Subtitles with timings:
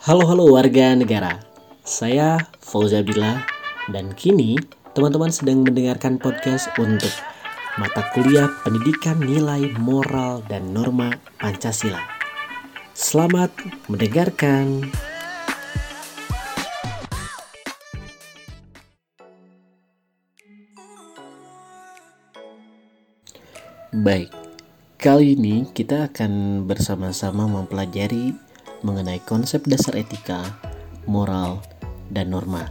[0.00, 1.44] Halo halo warga negara,
[1.84, 3.44] saya Fauzi Abdillah
[3.92, 4.56] dan kini
[4.96, 7.12] teman-teman sedang mendengarkan podcast untuk
[7.76, 12.00] mata kuliah pendidikan nilai moral dan norma Pancasila.
[12.96, 13.52] Selamat
[13.92, 14.88] mendengarkan.
[23.92, 24.32] Baik,
[24.96, 28.48] kali ini kita akan bersama-sama mempelajari
[28.80, 30.56] mengenai konsep dasar etika,
[31.04, 31.60] moral,
[32.10, 32.68] dan norma.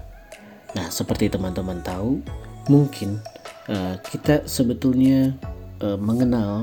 [0.77, 2.21] Nah, seperti teman-teman tahu,
[2.69, 3.17] mungkin
[3.69, 5.33] uh, kita sebetulnya
[5.81, 6.61] uh, mengenal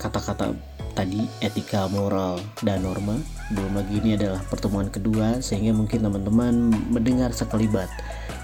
[0.00, 0.56] kata-kata
[0.94, 3.14] tadi etika, moral, dan norma.
[3.50, 7.90] Belum lagi ini adalah pertemuan kedua sehingga mungkin teman-teman mendengar sekalibat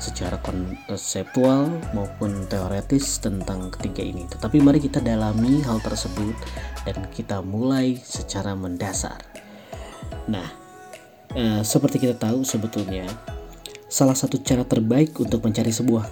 [0.03, 4.27] secara konseptual maupun teoretis tentang ketiga ini.
[4.31, 6.35] Tetapi mari kita dalami hal tersebut
[6.87, 9.36] dan kita mulai secara mendasar.
[10.27, 10.47] Nah,
[11.35, 13.07] eh, seperti kita tahu sebetulnya
[13.87, 16.07] salah satu cara terbaik untuk mencari sebuah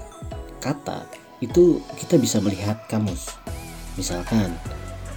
[0.62, 1.04] kata
[1.42, 3.34] itu kita bisa melihat kamus.
[3.98, 4.54] Misalkan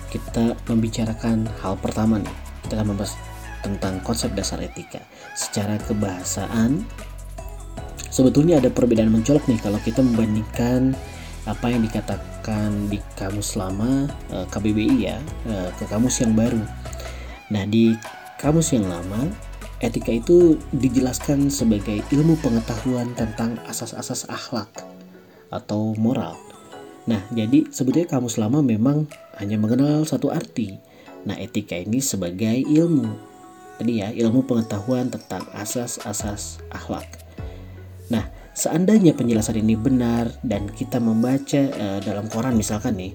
[0.09, 2.35] kita membicarakan hal pertama nih,
[2.65, 3.13] kita akan membahas
[3.61, 5.01] tentang konsep dasar etika.
[5.37, 6.81] Secara kebahasaan
[8.09, 10.97] sebetulnya ada perbedaan mencolok nih kalau kita membandingkan
[11.47, 16.59] apa yang dikatakan di kamus lama eh, KBBI ya eh, ke kamus yang baru.
[17.47, 17.95] Nah, di
[18.37, 19.33] kamus yang lama,
[19.81, 24.69] etika itu dijelaskan sebagai ilmu pengetahuan tentang asas-asas akhlak
[25.49, 26.37] atau moral.
[27.09, 29.09] Nah, jadi sebetulnya kamus lama memang
[29.41, 30.77] hanya mengenal satu arti.
[31.25, 33.09] Nah, etika ini sebagai ilmu.
[33.81, 37.05] Tadi ya, ilmu pengetahuan tentang asas-asas akhlak.
[38.13, 43.13] Nah, seandainya penjelasan ini benar dan kita membaca uh, dalam koran misalkan nih,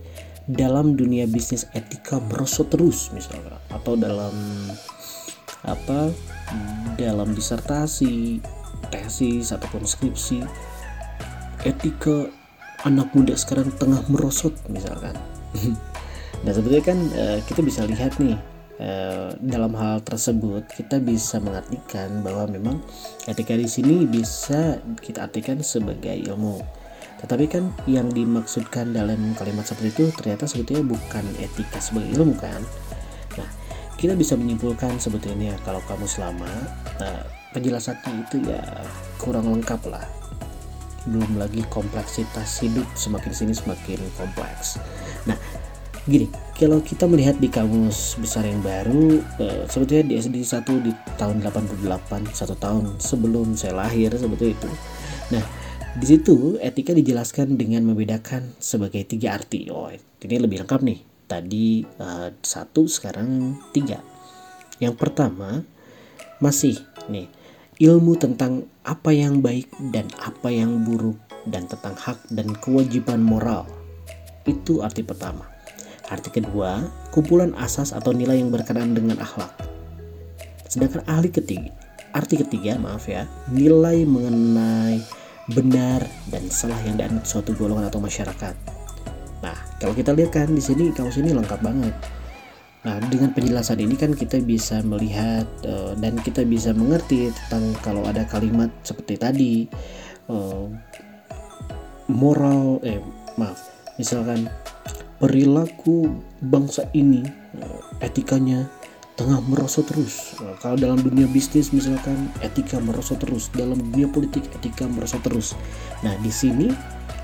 [0.51, 4.35] dalam dunia bisnis etika merosot terus misalnya atau dalam
[5.63, 6.11] apa
[6.99, 8.43] dalam disertasi,
[8.91, 10.43] tesis ataupun skripsi
[11.63, 12.27] etika
[12.83, 15.15] anak muda sekarang tengah merosot misalkan.
[16.43, 18.35] nah sebetulnya kan uh, kita bisa lihat nih
[18.83, 22.77] uh, dalam hal tersebut kita bisa mengartikan bahwa memang
[23.31, 26.82] etika di sini bisa kita artikan sebagai ilmu.
[27.23, 32.59] Tetapi kan yang dimaksudkan dalam kalimat seperti itu ternyata sebetulnya bukan etika sebagai ilmu kan.
[33.39, 33.49] Nah,
[33.95, 36.51] kita bisa menyimpulkan sebetulnya kalau kamu selama
[36.99, 37.23] nah,
[37.55, 38.61] penjelasannya itu ya
[39.21, 40.03] kurang lengkap lah.
[41.07, 44.83] Belum lagi kompleksitas hidup semakin sini semakin kompleks.
[45.31, 45.39] Nah
[46.03, 46.27] gini
[46.59, 51.39] kalau kita melihat di kamus besar yang baru eh, sebetulnya di SD 1 di tahun
[51.39, 51.87] 88
[52.35, 54.71] satu tahun sebelum saya lahir sebetulnya itu.
[55.31, 55.62] Nah
[55.93, 59.69] di situ etika dijelaskan dengan membedakan sebagai tiga arti.
[59.69, 61.01] Oh ini lebih lengkap nih.
[61.29, 64.01] Tadi uh, satu sekarang tiga.
[64.81, 65.61] Yang pertama
[66.41, 66.81] masih
[67.13, 67.29] nih.
[67.83, 71.19] Ilmu tentang apa yang baik dan apa yang buruk
[71.51, 73.67] dan tentang hak dan kewajiban moral.
[74.49, 75.45] Itu arti pertama.
[76.09, 79.51] Arti kedua kumpulan asas atau nilai yang berkenaan dengan akhlak.
[80.73, 81.69] Sedangkan ahli ketiga
[82.13, 85.01] arti ketiga maaf ya nilai mengenai
[85.53, 86.01] benar
[86.33, 88.83] dan salah yang dianut suatu golongan atau masyarakat
[89.43, 91.93] Nah, kalau kita lihat kan di sini kamus ini lengkap banget.
[92.83, 98.03] Nah, dengan penjelasan ini kan kita bisa melihat uh, dan kita bisa mengerti tentang kalau
[98.07, 99.55] ada kalimat seperti tadi
[100.31, 100.67] uh,
[102.11, 102.99] moral eh
[103.39, 103.59] maaf,
[103.99, 104.51] misalkan
[105.23, 106.11] perilaku
[106.43, 107.23] bangsa ini
[107.63, 108.67] uh, etikanya
[109.13, 110.41] tengah merosot terus.
[110.41, 115.53] Nah, kalau dalam dunia bisnis misalkan etika merosot terus, dalam dunia politik etika merosot terus.
[116.01, 116.73] Nah, di sini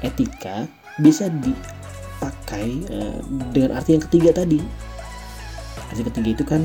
[0.04, 0.68] etika
[1.00, 1.54] bisa di
[2.18, 3.18] pakai uh,
[3.54, 4.60] dengan arti yang ketiga tadi.
[5.88, 6.62] Arti ketiga itu kan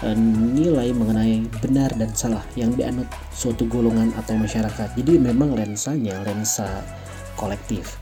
[0.00, 0.16] uh,
[0.56, 4.96] nilai mengenai benar dan salah yang dianut suatu golongan atau masyarakat.
[4.96, 6.80] Jadi memang lensanya lensa
[7.36, 8.00] kolektif.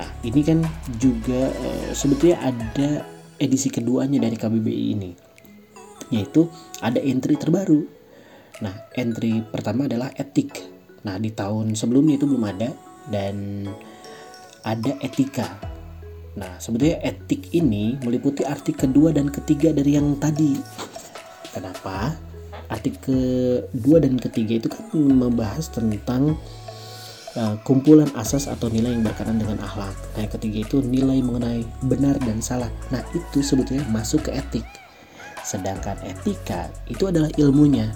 [0.00, 0.64] Nah ini kan
[0.96, 3.04] juga uh, sebetulnya ada
[3.36, 5.27] edisi keduanya dari KBBI ini
[6.10, 6.48] yaitu
[6.80, 7.84] ada entry terbaru
[8.58, 10.66] nah entry pertama adalah etik
[11.06, 12.68] nah di tahun sebelumnya itu belum ada
[13.08, 13.66] dan
[14.66, 15.78] ada etika
[16.38, 20.54] Nah, sebetulnya etik ini meliputi arti kedua dan ketiga dari yang tadi.
[21.50, 22.14] Kenapa?
[22.70, 26.38] Arti kedua dan ketiga itu kan membahas tentang
[27.34, 29.98] uh, kumpulan asas atau nilai yang berkaitan dengan akhlak.
[30.14, 32.70] Nah, yang ketiga itu nilai mengenai benar dan salah.
[32.94, 34.64] Nah, itu sebetulnya masuk ke etik.
[35.48, 37.88] Sedangkan etika itu adalah ilmunya.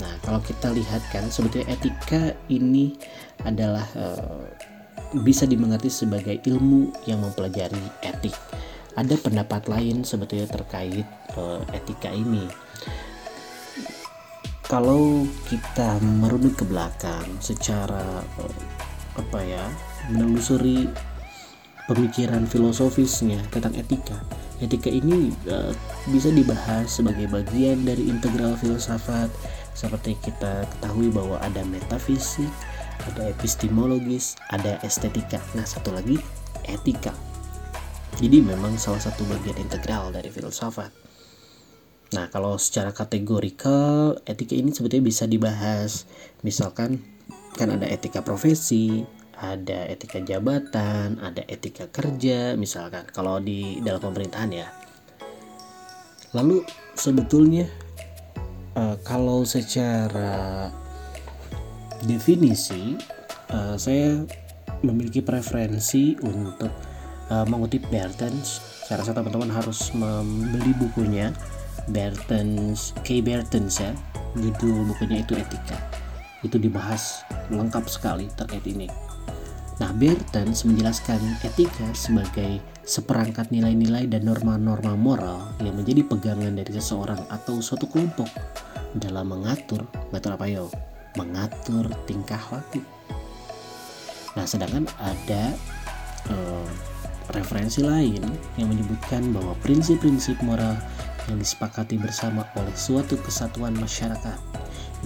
[0.00, 2.96] Nah, kalau kita lihat kan sebetulnya etika ini
[3.44, 4.40] adalah uh,
[5.20, 8.32] bisa dimengerti sebagai ilmu yang mempelajari etik.
[8.96, 11.04] Ada pendapat lain sebetulnya terkait
[11.36, 12.48] uh, etika ini.
[14.70, 18.54] kalau kita merunut ke belakang secara uh,
[19.18, 19.66] apa ya
[20.14, 20.86] menelusuri
[21.90, 24.14] pemikiran filosofisnya tentang etika.
[24.62, 25.74] Etika ini uh,
[26.14, 29.26] bisa dibahas sebagai bagian dari integral filsafat.
[29.74, 32.46] Seperti kita ketahui bahwa ada metafisik
[33.10, 35.42] ada epistemologis ada estetika.
[35.58, 36.14] Nah satu lagi
[36.70, 37.10] etika.
[38.22, 40.94] Jadi memang salah satu bagian integral dari filsafat.
[42.14, 46.06] Nah kalau secara kategorikal etika ini sebetulnya bisa dibahas.
[46.46, 47.02] Misalkan
[47.58, 49.02] kan ada etika profesi
[49.40, 54.68] ada etika jabatan, ada etika kerja, misalkan kalau di dalam pemerintahan ya.
[56.36, 57.64] Lalu sebetulnya
[58.76, 60.68] uh, kalau secara
[62.04, 63.00] definisi
[63.50, 64.22] uh, saya
[64.84, 66.70] memiliki preferensi untuk
[67.32, 68.60] uh, mengutip Bertens.
[68.86, 71.32] Saya rasa teman-teman harus membeli bukunya
[71.88, 73.24] Bertens, K.
[73.24, 73.92] Bertens ya.
[74.36, 75.80] Judul bukunya itu Etika.
[76.46, 79.09] Itu dibahas lengkap sekali terkait ini.
[79.80, 87.24] Nah, Bertens menjelaskan etika sebagai seperangkat nilai-nilai dan norma-norma moral yang menjadi pegangan dari seseorang
[87.32, 88.28] atau suatu kelompok
[88.92, 90.68] dalam mengatur, mengatur apa yo?
[91.16, 92.84] Mengatur tingkah laku.
[94.36, 95.56] Nah, sedangkan ada
[96.28, 96.68] eh,
[97.32, 98.20] referensi lain
[98.60, 100.76] yang menyebutkan bahwa prinsip-prinsip moral
[101.24, 104.38] yang disepakati bersama oleh suatu kesatuan masyarakat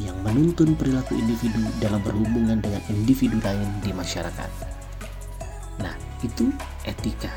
[0.01, 4.64] yang menuntun perilaku individu dalam berhubungan dengan individu lain di masyarakat.
[6.25, 6.49] Itu
[6.89, 7.29] etika.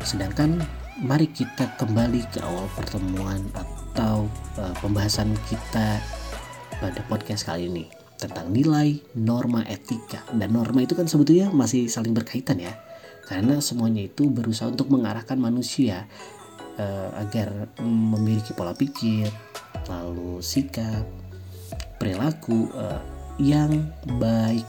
[0.00, 0.64] Sedangkan
[1.04, 4.26] mari kita kembali ke awal pertemuan atau
[4.58, 6.02] uh, pembahasan kita
[6.78, 7.84] pada podcast kali ini
[8.18, 12.74] tentang nilai norma etika dan norma itu kan sebetulnya masih saling berkaitan ya
[13.30, 16.10] karena semuanya itu berusaha untuk mengarahkan manusia
[16.82, 19.30] uh, agar memiliki pola pikir
[19.86, 21.06] lalu sikap
[22.02, 22.98] perilaku uh,
[23.38, 23.86] yang
[24.18, 24.66] baik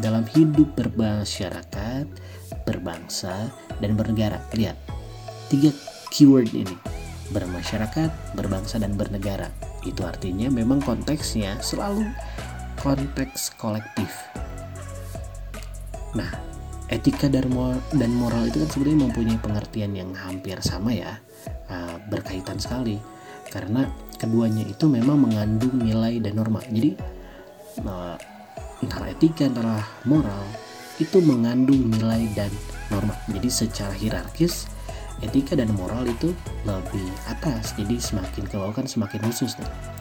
[0.00, 2.06] dalam hidup bermasyarakat,
[2.68, 3.48] berbangsa,
[3.80, 4.40] dan bernegara.
[4.52, 4.76] Lihat,
[5.48, 5.72] tiga
[6.12, 6.76] keyword ini.
[7.32, 9.50] Bermasyarakat, berbangsa, dan bernegara.
[9.82, 12.06] Itu artinya memang konteksnya selalu
[12.78, 14.12] konteks kolektif.
[16.14, 16.30] Nah,
[16.86, 17.50] etika dan
[18.14, 21.18] moral itu kan sebenarnya mempunyai pengertian yang hampir sama ya,
[21.66, 23.02] uh, berkaitan sekali.
[23.50, 26.96] Karena keduanya itu memang mengandung nilai dan norma jadi
[27.84, 28.35] uh,
[28.84, 30.44] antara etika antara moral
[30.96, 32.52] itu mengandung nilai dan
[32.88, 33.16] norma.
[33.28, 34.68] Jadi secara hierarkis
[35.24, 36.32] etika dan moral itu
[36.68, 37.72] lebih atas.
[37.76, 39.96] Jadi semakin ke bawah kan semakin khusus nih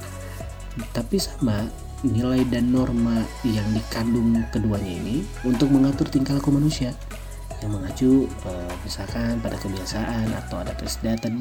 [0.92, 1.68] tapi sama
[2.04, 6.92] nilai dan norma yang dikandung keduanya ini untuk mengatur tingkah laku manusia.
[7.64, 8.12] Yang mengacu
[8.46, 11.32] uh, misalkan pada kebiasaan atau adat istiadat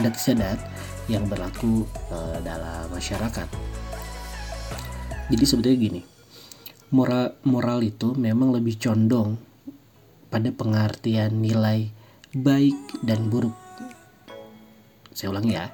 [0.00, 0.58] adat istiadat
[1.06, 3.46] yang berlaku uh, dalam masyarakat.
[5.28, 6.00] Jadi sebetulnya gini,
[6.94, 9.36] moral moral itu memang lebih condong
[10.28, 11.88] pada pengertian nilai
[12.32, 13.56] baik dan buruk.
[15.12, 15.66] Saya ulangi ya,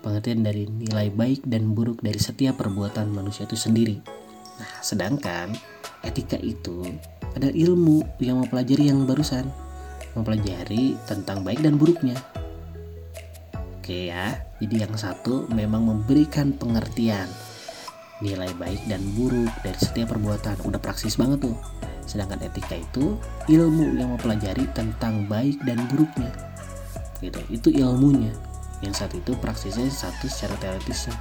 [0.00, 3.98] pengertian dari nilai baik dan buruk dari setiap perbuatan manusia itu sendiri.
[4.54, 5.50] Nah, sedangkan
[6.06, 6.86] etika itu
[7.34, 9.48] ada ilmu yang mempelajari yang barusan
[10.14, 12.14] mempelajari tentang baik dan buruknya
[13.82, 17.26] oke ya jadi yang satu memang memberikan pengertian
[18.24, 20.56] nilai baik dan buruk dari setiap perbuatan.
[20.64, 21.56] Udah praksis banget tuh.
[22.08, 23.20] Sedangkan etika itu
[23.52, 26.32] ilmu yang mempelajari tentang baik dan buruknya.
[27.20, 27.40] Gitu.
[27.52, 28.32] Itu ilmunya.
[28.80, 31.12] Yang satu itu praksisnya satu secara teoritisnya.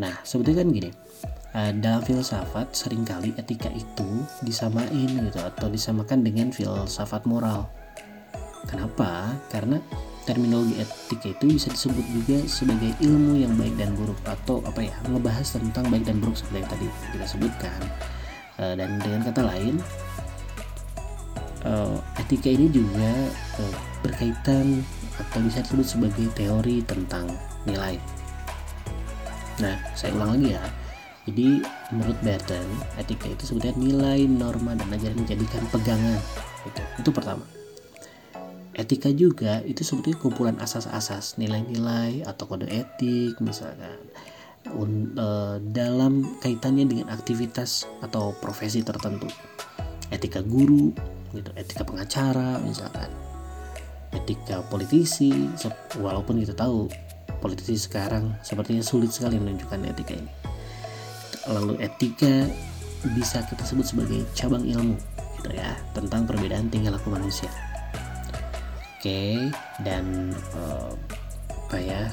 [0.00, 0.90] Nah sebetulnya kan gini
[1.82, 7.66] dalam filsafat sering kali etika itu disamain gitu atau disamakan dengan filsafat moral.
[8.70, 9.34] Kenapa?
[9.50, 9.82] Karena
[10.28, 14.94] terminologi etika itu bisa disebut juga sebagai ilmu yang baik dan buruk atau apa ya
[15.08, 16.86] ngebahas tentang baik dan buruk seperti yang tadi
[17.16, 17.80] kita sebutkan.
[18.60, 19.80] Uh, dan dengan kata lain,
[21.64, 23.12] uh, etika ini juga
[23.56, 24.84] uh, berkaitan
[25.16, 27.28] atau bisa disebut sebagai teori tentang
[27.64, 27.96] nilai.
[29.60, 30.64] Nah, saya ulang lagi ya
[31.28, 31.62] jadi
[31.92, 32.66] menurut Burton,
[32.98, 36.18] etika itu sebetulnya nilai, norma, dan ajaran menjadikan pegangan.
[36.64, 37.44] Itu, itu pertama.
[38.80, 44.00] Etika juga itu sebetulnya kumpulan asas-asas, nilai-nilai atau kode etik misalkan.
[44.72, 45.26] Un, e,
[45.68, 49.28] dalam kaitannya dengan aktivitas atau profesi tertentu.
[50.08, 50.96] Etika guru,
[51.36, 53.12] gitu, etika pengacara misalkan,
[54.16, 55.52] etika politisi,
[56.00, 56.88] walaupun kita tahu
[57.44, 60.32] politisi sekarang sepertinya sulit sekali menunjukkan etika ini.
[61.52, 62.48] Lalu etika
[63.12, 64.96] bisa kita sebut sebagai cabang ilmu
[65.40, 67.48] gitu ya tentang perbedaan tingkah laku manusia
[69.00, 69.48] oke
[69.80, 70.28] dan
[70.60, 70.92] uh,
[71.80, 72.04] ya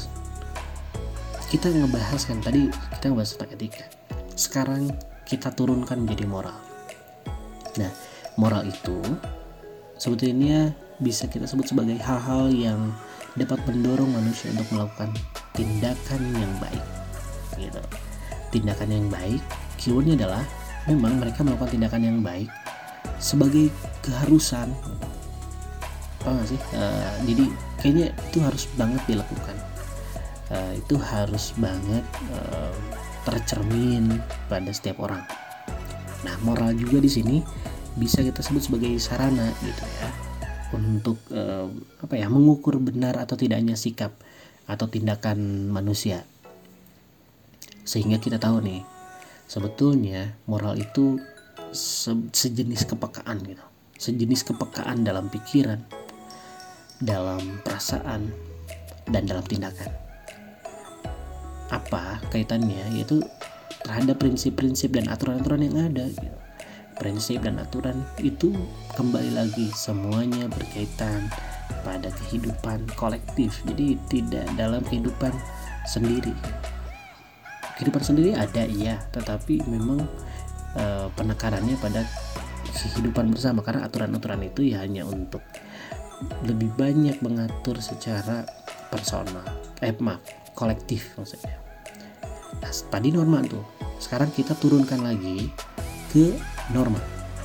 [1.52, 3.86] kita ngebahas kan tadi kita ngebahas tentang etika.
[4.40, 4.88] Sekarang
[5.28, 6.56] kita turunkan menjadi moral.
[7.76, 7.92] Nah
[8.40, 9.04] moral itu
[10.00, 10.72] sebetulnya
[11.04, 12.96] bisa kita sebut sebagai hal-hal yang
[13.36, 15.12] dapat mendorong manusia untuk melakukan
[15.60, 16.86] tindakan yang baik
[17.60, 17.84] gitu.
[18.56, 19.44] Tindakan yang baik
[19.76, 20.44] keywordnya adalah
[20.88, 22.48] memang mereka melakukan tindakan yang baik
[23.20, 23.68] sebagai
[24.00, 24.72] keharusan
[26.28, 26.62] apa gak sih?
[26.76, 27.46] Uh, jadi
[27.80, 29.56] kayaknya itu harus banget dilakukan.
[30.52, 32.04] Uh, itu harus banget
[32.36, 32.76] uh,
[33.24, 34.20] tercermin
[34.52, 35.24] pada setiap orang.
[36.28, 37.40] Nah moral juga di sini
[37.96, 40.10] bisa kita sebut sebagai sarana gitu ya
[40.76, 41.72] untuk uh,
[42.04, 44.12] apa ya mengukur benar atau tidaknya sikap
[44.68, 46.28] atau tindakan manusia.
[47.88, 48.84] Sehingga kita tahu nih
[49.48, 51.24] sebetulnya moral itu
[51.72, 53.64] se sejenis kepekaan gitu.
[53.96, 56.07] Sejenis kepekaan dalam pikiran
[57.02, 58.34] dalam perasaan
[59.10, 59.92] dan dalam tindakan.
[61.70, 62.82] Apa kaitannya?
[62.96, 63.22] Yaitu
[63.84, 66.38] terhadap prinsip-prinsip dan aturan-aturan yang ada gitu.
[66.98, 68.50] prinsip dan aturan itu
[68.98, 71.30] kembali lagi semuanya berkaitan
[71.86, 73.62] pada kehidupan kolektif.
[73.70, 75.30] Jadi tidak dalam kehidupan
[75.86, 76.34] sendiri.
[77.78, 78.98] Kehidupan sendiri ada iya.
[79.14, 80.10] Tetapi memang
[80.74, 82.02] e, penekanannya pada
[82.74, 83.62] kehidupan bersama.
[83.62, 85.46] Karena aturan-aturan itu ya hanya untuk
[86.46, 88.46] lebih banyak mengatur secara
[88.90, 89.46] personal.
[89.84, 90.22] Eh maaf
[90.58, 91.54] kolektif maksudnya.
[92.58, 93.62] Nah tadi norma tuh.
[94.02, 95.50] Sekarang kita turunkan lagi
[96.10, 96.34] ke
[96.74, 96.98] norma.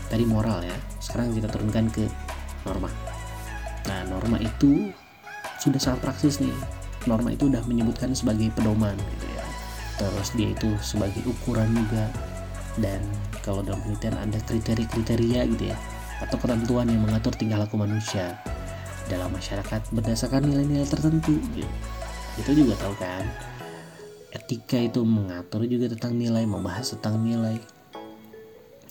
[0.08, 0.76] Tadi moral ya.
[1.00, 2.08] Sekarang kita turunkan ke
[2.64, 2.88] norma.
[3.88, 4.88] Nah norma itu
[5.60, 6.54] sudah sangat praksis nih.
[7.04, 9.44] Norma itu udah menyebutkan sebagai pedoman gitu ya.
[10.00, 12.08] Terus dia itu sebagai ukuran juga.
[12.80, 13.04] Dan
[13.44, 15.76] kalau dalam penelitian ada kriteria-kriteria gitu ya.
[16.22, 18.38] Atau ketentuan yang mengatur tingkah laku manusia
[19.10, 21.38] dalam masyarakat berdasarkan nilai-nilai tertentu
[22.38, 23.24] itu juga tahu kan
[24.32, 27.60] etika itu mengatur juga tentang nilai membahas tentang nilai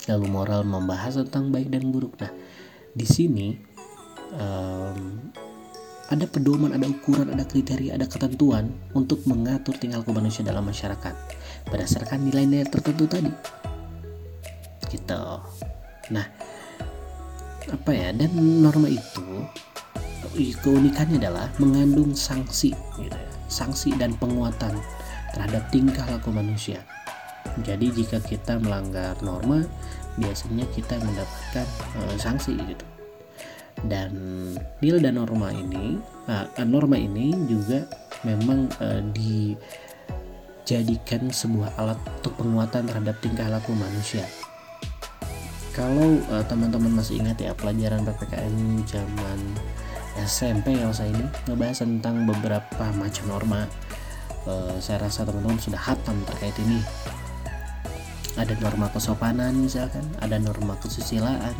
[0.06, 2.30] lalu moral membahas tentang baik dan buruk nah
[2.92, 3.56] di sini
[4.36, 5.32] um,
[6.12, 11.16] ada pedoman, ada ukuran, ada kriteria, ada ketentuan untuk mengatur tingkah laku manusia dalam masyarakat
[11.72, 13.32] berdasarkan nilai-nilai tertentu tadi.
[14.92, 15.24] Gitu.
[16.12, 16.26] Nah,
[17.72, 18.12] apa ya?
[18.12, 19.24] Dan norma itu
[20.62, 23.28] keunikannya adalah mengandung sanksi, gitu ya.
[23.50, 24.78] sanksi dan penguatan
[25.34, 26.80] terhadap tingkah laku manusia.
[27.66, 29.66] Jadi jika kita melanggar norma,
[30.16, 31.66] biasanya kita mendapatkan
[31.98, 32.84] uh, sanksi gitu
[33.88, 34.12] dan
[34.84, 35.98] nilai dan norma ini
[36.28, 37.82] uh, norma ini juga
[38.22, 39.00] memang uh,
[40.62, 44.22] dijadikan sebuah alat untuk penguatan terhadap tingkah laku manusia
[45.72, 49.51] kalau uh, teman-teman masih ingat ya pelajaran PPKN zaman
[50.20, 53.64] SMP saya ini ngebahas tentang beberapa macam norma
[54.44, 56.80] uh, saya rasa teman-teman sudah hatam terkait ini
[58.36, 61.56] ada norma kesopanan misalkan ada norma kesusilaan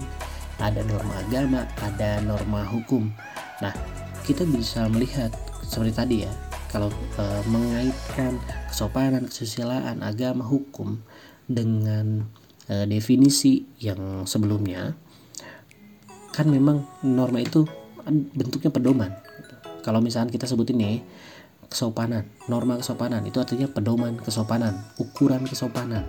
[0.63, 3.11] ada norma agama, ada norma hukum.
[3.59, 3.75] Nah,
[4.23, 5.35] kita bisa melihat
[5.67, 6.33] seperti tadi ya,
[6.71, 8.39] kalau e, mengaitkan
[8.71, 11.03] kesopanan, kesusilaan, agama, hukum
[11.51, 12.31] dengan
[12.71, 14.95] e, definisi yang sebelumnya,
[16.31, 17.67] kan memang norma itu
[18.11, 19.11] bentuknya pedoman.
[19.83, 21.03] Kalau misalnya kita sebutin nih
[21.67, 26.07] kesopanan, norma kesopanan itu artinya pedoman kesopanan, ukuran kesopanan.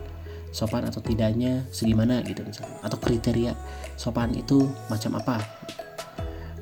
[0.53, 2.77] Sopan atau tidaknya segimana gitu misalnya.
[2.85, 3.57] Atau kriteria
[3.97, 5.41] sopan itu macam apa?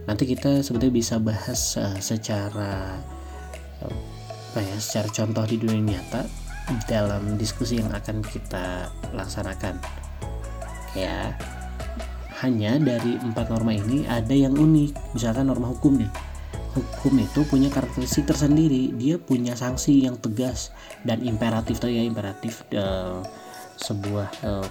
[0.08, 2.96] Nanti kita sebetulnya bisa bahas uh, secara
[3.84, 6.24] apa ya secara contoh di dunia nyata
[6.88, 9.76] dalam diskusi yang akan kita laksanakan.
[10.96, 11.36] Ya
[12.42, 15.14] hanya dari empat norma ini ada yang unik.
[15.14, 16.12] Misalkan norma hukum nih.
[16.74, 18.96] Hukum itu punya karakteristik tersendiri.
[18.98, 20.74] Dia punya sanksi yang tegas
[21.06, 23.22] dan imperatif tuh ya imperatif uh,
[23.78, 24.68] sebuah uh,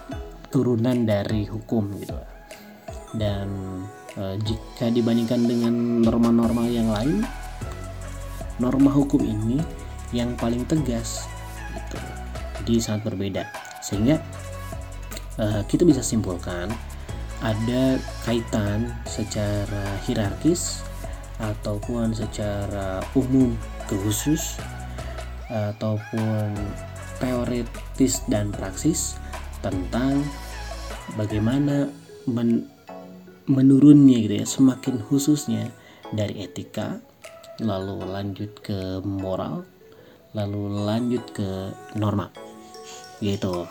[0.50, 2.18] turunan dari hukum gitu.
[3.14, 3.48] Dan
[4.18, 7.22] uh, jika dibandingkan dengan norma-norma yang lain
[8.60, 9.62] norma hukum ini
[10.10, 11.30] yang paling tegas
[11.70, 11.98] gitu.
[12.60, 13.46] Jadi sangat berbeda.
[13.78, 14.18] Sehingga
[15.38, 16.68] uh, kita bisa simpulkan
[17.40, 17.96] ada
[18.28, 20.84] kaitan secara hierarkis
[21.40, 23.56] ataupun secara umum
[23.88, 24.60] ke khusus
[25.48, 26.52] ataupun
[27.16, 29.16] teoritis dan praksis
[29.64, 30.20] tentang
[31.16, 31.88] bagaimana
[32.28, 32.68] men
[33.50, 35.74] menurunnya gitu ya semakin khususnya
[36.14, 37.02] dari etika
[37.58, 39.66] lalu lanjut ke moral
[40.36, 42.30] lalu lanjut ke norma.
[43.18, 43.66] Gitu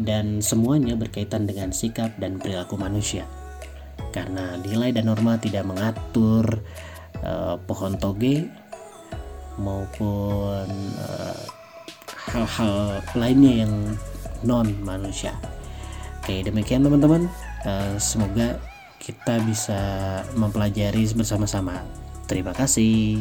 [0.00, 3.28] dan semuanya berkaitan dengan sikap dan perilaku manusia
[4.12, 6.60] karena nilai dan norma tidak mengatur
[7.24, 8.46] uh, pohon toge
[9.60, 10.64] maupun
[10.96, 11.44] eh,
[12.32, 13.72] hal-hal lainnya yang
[14.40, 15.36] non manusia.
[16.24, 17.28] Oke, demikian teman-teman.
[17.66, 18.56] Uh, semoga
[18.96, 19.80] kita bisa
[20.38, 21.84] mempelajari bersama-sama.
[22.24, 23.20] Terima kasih.